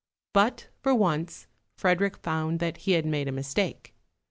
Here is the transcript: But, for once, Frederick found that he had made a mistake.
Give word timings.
But, 0.33 0.67
for 0.81 0.95
once, 0.95 1.45
Frederick 1.77 2.17
found 2.17 2.59
that 2.59 2.77
he 2.77 2.93
had 2.93 3.05
made 3.05 3.27
a 3.27 3.31
mistake. 3.31 3.93